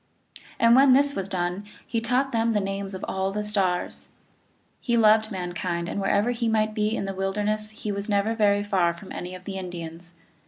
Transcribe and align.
And 0.59 0.75
when 0.75 0.93
this 0.93 1.13
was 1.15 1.29
done 1.29 1.63
he 1.85 2.01
taught 2.01 2.31
them 2.31 2.53
the 2.53 2.59
names 2.59 2.95
of 2.95 3.05
all 3.07 3.31
the 3.31 3.43
stars. 3.43 4.07
He 4.79 4.97
loved 4.97 5.29
mankind, 5.29 5.87
and 5.87 6.01
wherever 6.01 6.31
he 6.31 6.49
might 6.49 6.73
be 6.73 6.95
in 6.95 7.05
the 7.05 7.13
wilderness 7.13 7.69
he 7.69 7.91
was 7.91 8.09
never 8.09 8.33
very 8.33 8.63
far 8.63 8.95
from 8.95 9.11
any 9.11 9.35
of 9.35 9.43
the 9.45 9.59
Indians. 9.59 10.15